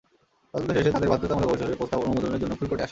তদন্ত 0.51 0.69
শেষে 0.75 0.91
তাঁদের 0.95 1.11
বাধ্যতামূলক 1.11 1.49
অবসরের 1.51 1.79
প্রস্তাব 1.79 1.99
অনুমোদনের 2.05 2.41
জন্য 2.41 2.53
ফুল 2.57 2.67
কোর্টে 2.67 2.73
আসে। 2.73 2.79